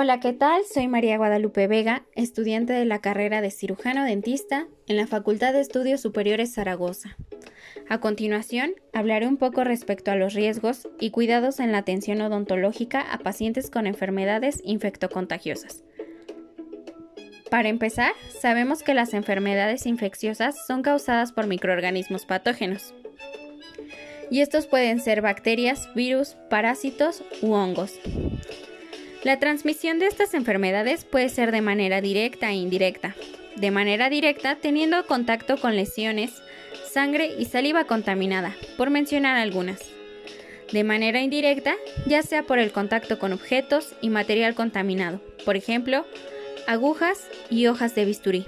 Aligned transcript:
Hola, 0.00 0.20
¿qué 0.20 0.32
tal? 0.32 0.62
Soy 0.72 0.86
María 0.86 1.18
Guadalupe 1.18 1.66
Vega, 1.66 2.04
estudiante 2.14 2.72
de 2.72 2.84
la 2.84 3.00
carrera 3.00 3.40
de 3.40 3.50
cirujano 3.50 4.04
dentista 4.04 4.68
en 4.86 4.96
la 4.96 5.08
Facultad 5.08 5.52
de 5.52 5.60
Estudios 5.60 6.00
Superiores 6.00 6.54
Zaragoza. 6.54 7.16
A 7.88 7.98
continuación, 7.98 8.74
hablaré 8.92 9.26
un 9.26 9.38
poco 9.38 9.64
respecto 9.64 10.12
a 10.12 10.14
los 10.14 10.34
riesgos 10.34 10.88
y 11.00 11.10
cuidados 11.10 11.58
en 11.58 11.72
la 11.72 11.78
atención 11.78 12.20
odontológica 12.20 13.00
a 13.00 13.18
pacientes 13.18 13.72
con 13.72 13.88
enfermedades 13.88 14.60
infectocontagiosas. 14.62 15.82
Para 17.50 17.68
empezar, 17.68 18.12
sabemos 18.40 18.84
que 18.84 18.94
las 18.94 19.14
enfermedades 19.14 19.84
infecciosas 19.84 20.64
son 20.64 20.82
causadas 20.82 21.32
por 21.32 21.48
microorganismos 21.48 22.24
patógenos. 22.24 22.94
Y 24.30 24.42
estos 24.42 24.68
pueden 24.68 25.00
ser 25.00 25.22
bacterias, 25.22 25.92
virus, 25.96 26.36
parásitos 26.48 27.24
u 27.42 27.54
hongos. 27.54 27.98
La 29.28 29.38
transmisión 29.38 29.98
de 29.98 30.06
estas 30.06 30.32
enfermedades 30.32 31.04
puede 31.04 31.28
ser 31.28 31.52
de 31.52 31.60
manera 31.60 32.00
directa 32.00 32.48
e 32.50 32.54
indirecta. 32.54 33.14
De 33.56 33.70
manera 33.70 34.08
directa, 34.08 34.56
teniendo 34.56 35.04
contacto 35.04 35.58
con 35.58 35.76
lesiones, 35.76 36.32
sangre 36.90 37.34
y 37.38 37.44
saliva 37.44 37.84
contaminada, 37.84 38.56
por 38.78 38.88
mencionar 38.88 39.36
algunas. 39.36 39.80
De 40.72 40.82
manera 40.82 41.20
indirecta, 41.20 41.74
ya 42.06 42.22
sea 42.22 42.44
por 42.44 42.58
el 42.58 42.72
contacto 42.72 43.18
con 43.18 43.34
objetos 43.34 43.92
y 44.00 44.08
material 44.08 44.54
contaminado, 44.54 45.20
por 45.44 45.56
ejemplo, 45.56 46.06
agujas 46.66 47.28
y 47.50 47.66
hojas 47.66 47.94
de 47.94 48.06
bisturí, 48.06 48.46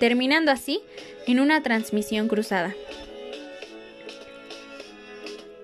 terminando 0.00 0.50
así 0.50 0.80
en 1.26 1.40
una 1.40 1.62
transmisión 1.62 2.26
cruzada. 2.26 2.74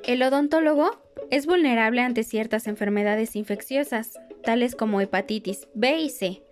El 0.04 0.22
odontólogo 0.22 1.01
es 1.32 1.46
vulnerable 1.46 2.02
ante 2.02 2.24
ciertas 2.24 2.66
enfermedades 2.66 3.36
infecciosas, 3.36 4.20
tales 4.44 4.76
como 4.76 5.00
hepatitis 5.00 5.66
B 5.72 5.98
y 5.98 6.10
C, 6.10 6.42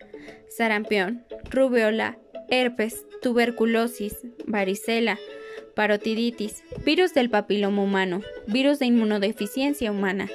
sarampión, 0.48 1.22
rubiola, 1.50 2.18
herpes, 2.48 3.04
tuberculosis, 3.20 4.16
varicela, 4.46 5.18
parotiditis, 5.76 6.64
virus 6.82 7.12
del 7.12 7.28
papiloma 7.28 7.82
humano, 7.82 8.22
virus 8.46 8.78
de 8.78 8.86
inmunodeficiencia 8.86 9.92
humana, 9.92 10.30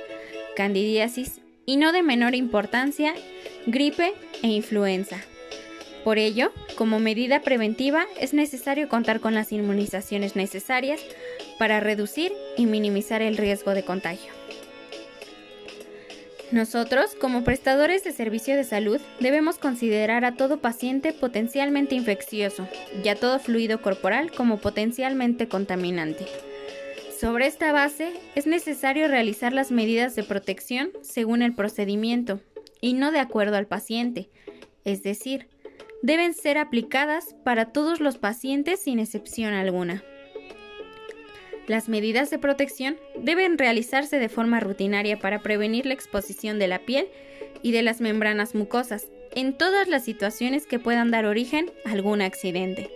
candidiasis 0.56 1.42
y 1.66 1.78
no 1.78 1.92
de 1.92 2.04
menor 2.04 2.36
importancia, 2.36 3.16
gripe 3.66 4.14
e 4.44 4.48
influenza. 4.50 5.18
Por 6.04 6.20
ello, 6.20 6.52
como 6.76 7.00
medida 7.00 7.42
preventiva, 7.42 8.06
es 8.22 8.36
necesario 8.36 8.90
contar 8.90 9.22
con 9.22 9.34
las 9.34 9.52
inmunizaciones 9.52 10.36
necesarias 10.36 11.02
para 11.58 11.80
reducir 11.80 12.32
y 12.58 12.68
minimizar 12.68 13.24
el 13.24 13.38
riesgo 13.38 13.72
de 13.72 13.84
contagio. 13.84 14.35
Nosotros, 16.52 17.16
como 17.20 17.44
prestadores 17.44 18.04
de 18.04 18.12
servicio 18.12 18.56
de 18.56 18.64
salud, 18.64 19.02
debemos 19.20 19.58
considerar 19.58 20.26
a 20.26 20.36
todo 20.36 20.62
paciente 20.62 21.12
potencialmente 21.12 21.96
infeccioso 21.96 22.68
y 23.04 23.08
a 23.10 23.16
todo 23.16 23.40
fluido 23.40 23.82
corporal 23.82 24.32
como 24.32 24.58
potencialmente 24.58 25.48
contaminante. 25.48 26.28
Sobre 27.20 27.48
esta 27.48 27.72
base, 27.72 28.14
es 28.36 28.46
necesario 28.46 29.08
realizar 29.08 29.54
las 29.54 29.72
medidas 29.72 30.16
de 30.16 30.24
protección 30.24 30.92
según 31.02 31.42
el 31.42 31.56
procedimiento 31.56 32.42
y 32.80 32.94
no 32.94 33.12
de 33.12 33.20
acuerdo 33.20 33.58
al 33.58 33.66
paciente, 33.66 34.30
es 34.84 35.02
decir, 35.02 35.48
deben 36.04 36.36
ser 36.36 36.60
aplicadas 36.60 37.36
para 37.44 37.72
todos 37.72 38.00
los 38.00 38.18
pacientes 38.18 38.80
sin 38.82 39.00
excepción 39.00 39.54
alguna. 39.54 40.04
Las 41.68 41.90
medidas 41.90 42.30
de 42.30 42.38
protección 42.38 42.98
deben 43.18 43.58
realizarse 43.58 44.20
de 44.20 44.30
forma 44.30 44.60
rutinaria 44.60 45.20
para 45.20 45.42
prevenir 45.42 45.88
la 45.88 45.94
exposición 45.94 46.60
de 46.60 46.68
la 46.68 46.80
piel 46.80 47.08
y 47.64 47.72
de 47.72 47.82
las 47.82 48.02
membranas 48.02 48.54
mucosas 48.54 49.08
en 49.34 49.58
todas 49.58 49.88
las 49.88 50.04
situaciones 50.04 50.68
que 50.68 50.78
puedan 50.78 51.10
dar 51.10 51.26
origen 51.26 51.72
a 51.86 51.92
algún 51.92 52.22
accidente, 52.22 52.92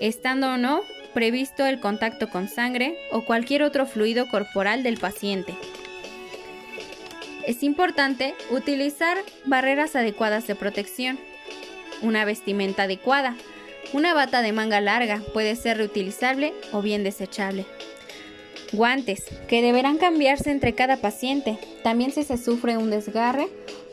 estando 0.00 0.54
o 0.54 0.56
no 0.56 0.80
previsto 1.12 1.66
el 1.66 1.80
contacto 1.80 2.30
con 2.30 2.48
sangre 2.48 2.96
o 3.12 3.24
cualquier 3.24 3.62
otro 3.62 3.86
fluido 3.86 4.28
corporal 4.28 4.82
del 4.82 4.96
paciente. 4.98 5.54
Es 7.46 7.62
importante 7.62 8.34
utilizar 8.50 9.18
barreras 9.44 9.96
adecuadas 9.96 10.46
de 10.46 10.54
protección, 10.54 11.18
una 12.02 12.24
vestimenta 12.24 12.84
adecuada, 12.84 13.36
una 13.92 14.14
bata 14.14 14.42
de 14.42 14.52
manga 14.52 14.80
larga 14.80 15.22
puede 15.32 15.56
ser 15.56 15.78
reutilizable 15.78 16.52
o 16.72 16.82
bien 16.82 17.04
desechable. 17.04 17.64
Guantes, 18.72 19.24
que 19.48 19.62
deberán 19.62 19.96
cambiarse 19.96 20.50
entre 20.50 20.74
cada 20.74 20.98
paciente, 20.98 21.58
también 21.82 22.12
si 22.12 22.22
se 22.22 22.36
sufre 22.36 22.76
un 22.76 22.90
desgarre 22.90 23.48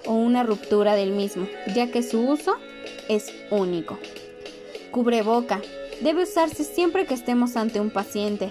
o 0.05 0.13
una 0.13 0.43
ruptura 0.43 0.95
del 0.95 1.11
mismo, 1.11 1.47
ya 1.73 1.91
que 1.91 2.03
su 2.03 2.19
uso 2.21 2.55
es 3.07 3.33
único. 3.51 3.97
Cubreboca, 4.91 5.61
debe 6.01 6.23
usarse 6.23 6.63
siempre 6.63 7.05
que 7.05 7.13
estemos 7.13 7.55
ante 7.55 7.79
un 7.79 7.89
paciente. 7.89 8.49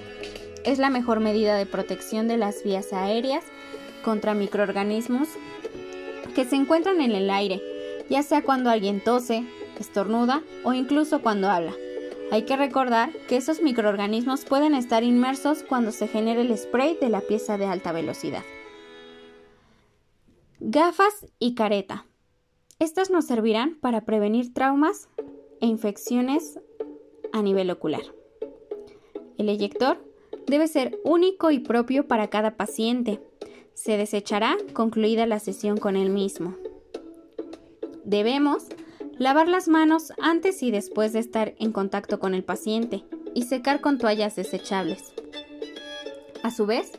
Es 0.64 0.78
la 0.78 0.90
mejor 0.90 1.20
medida 1.20 1.56
de 1.56 1.66
protección 1.66 2.26
de 2.26 2.38
las 2.38 2.64
vías 2.64 2.92
aéreas 2.92 3.44
contra 4.02 4.34
microorganismos 4.34 5.28
que 6.34 6.44
se 6.44 6.56
encuentran 6.56 7.00
en 7.00 7.12
el 7.12 7.30
aire, 7.30 7.60
ya 8.08 8.22
sea 8.22 8.42
cuando 8.42 8.70
alguien 8.70 9.00
tose, 9.00 9.44
estornuda 9.78 10.42
o 10.62 10.72
incluso 10.72 11.20
cuando 11.20 11.50
habla. 11.50 11.74
Hay 12.34 12.47
que 12.47 12.56
recordar 12.56 13.12
que 13.28 13.37
esos 13.37 13.62
microorganismos 13.62 14.45
pueden 14.45 14.75
estar 14.75 15.05
inmersos 15.05 15.62
cuando 15.62 15.93
se 15.93 16.09
genere 16.09 16.41
el 16.41 16.59
spray 16.59 16.99
de 17.00 17.09
la 17.09 17.21
pieza 17.21 17.59
de 17.59 17.67
alta 17.67 17.93
velocidad. 17.93 18.43
Gafas 20.59 21.27
y 21.39 21.55
careta. 21.55 22.06
Estas 22.81 23.11
nos 23.11 23.27
servirán 23.27 23.77
para 23.77 24.05
prevenir 24.05 24.53
traumas 24.53 25.09
e 25.61 25.67
infecciones 25.67 26.59
a 27.33 27.41
nivel 27.41 27.71
ocular. 27.71 28.03
El 29.39 29.49
eyector 29.49 30.05
debe 30.49 30.66
ser 30.66 30.99
único 31.05 31.53
y 31.53 31.61
propio 31.61 32.09
para 32.09 32.31
cada 32.31 32.56
paciente. 32.56 33.22
Se 33.75 33.97
desechará 33.97 34.56
concluida 34.72 35.25
la 35.27 35.39
sesión 35.39 35.77
con 35.77 35.95
el 35.95 36.11
mismo. 36.11 36.56
Debemos 38.03 38.66
Lavar 39.19 39.47
las 39.47 39.69
manos 39.69 40.12
antes 40.20 40.60
y 40.64 40.72
después 40.72 41.12
de 41.12 41.20
estar 41.20 41.54
en 41.60 41.70
contacto 41.70 42.19
con 42.19 42.34
el 42.34 42.42
paciente 42.42 43.04
y 43.32 43.44
secar 43.44 43.80
con 43.80 43.98
toallas 43.98 44.34
desechables. 44.34 45.14
A 46.42 46.50
su 46.50 46.66
vez, 46.66 46.98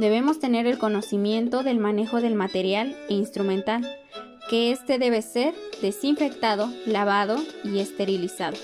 debemos 0.00 0.40
tener 0.40 0.66
el 0.66 0.78
conocimiento 0.78 1.62
del 1.62 1.78
manejo 1.78 2.20
del 2.20 2.34
material 2.34 2.96
e 3.08 3.14
instrumental, 3.14 3.86
que 4.50 4.72
éste 4.72 4.98
debe 4.98 5.22
ser 5.22 5.54
desinfectado, 5.80 6.68
lavado 6.84 7.36
y 7.62 7.78
esterilizado. 7.78 8.56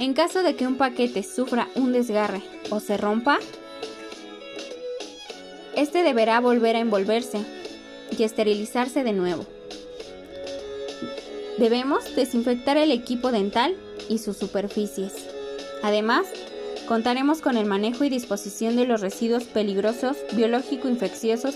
En 0.00 0.14
caso 0.14 0.42
de 0.42 0.56
que 0.56 0.66
un 0.66 0.76
paquete 0.76 1.22
sufra 1.22 1.68
un 1.76 1.92
desgarre 1.92 2.42
o 2.70 2.80
se 2.80 2.96
rompa, 2.96 3.38
este 5.76 6.02
deberá 6.02 6.40
volver 6.40 6.74
a 6.74 6.80
envolverse 6.80 7.38
y 8.18 8.24
esterilizarse 8.24 9.04
de 9.04 9.12
nuevo. 9.12 9.46
Debemos 11.62 12.16
desinfectar 12.16 12.76
el 12.76 12.90
equipo 12.90 13.30
dental 13.30 13.76
y 14.08 14.18
sus 14.18 14.36
superficies. 14.36 15.28
Además, 15.84 16.26
contaremos 16.88 17.40
con 17.40 17.56
el 17.56 17.66
manejo 17.66 18.02
y 18.02 18.08
disposición 18.08 18.74
de 18.74 18.84
los 18.84 19.00
residuos 19.00 19.44
peligrosos 19.44 20.16
biológico-infecciosos 20.32 21.54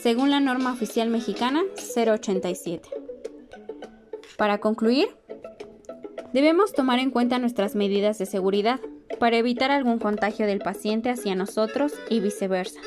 según 0.00 0.30
la 0.30 0.38
norma 0.38 0.72
oficial 0.72 1.10
mexicana 1.10 1.64
087. 1.74 2.88
Para 4.36 4.58
concluir, 4.58 5.08
debemos 6.32 6.72
tomar 6.72 7.00
en 7.00 7.10
cuenta 7.10 7.40
nuestras 7.40 7.74
medidas 7.74 8.16
de 8.18 8.26
seguridad 8.26 8.78
para 9.18 9.38
evitar 9.38 9.72
algún 9.72 9.98
contagio 9.98 10.46
del 10.46 10.60
paciente 10.60 11.10
hacia 11.10 11.34
nosotros 11.34 11.94
y 12.08 12.20
viceversa. 12.20 12.80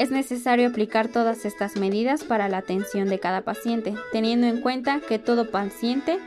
Es 0.00 0.10
necesario 0.10 0.68
aplicar 0.68 1.08
todas 1.08 1.44
estas 1.44 1.76
medidas 1.76 2.24
para 2.24 2.48
la 2.48 2.56
atención 2.56 3.10
de 3.10 3.20
cada 3.20 3.42
paciente, 3.42 3.94
teniendo 4.12 4.46
en 4.46 4.62
cuenta 4.62 4.98
que 5.06 5.18
todo 5.18 5.50
paciente 5.50 6.18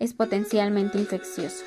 es 0.00 0.14
potencialmente 0.14 0.98
infeccioso. 0.98 1.64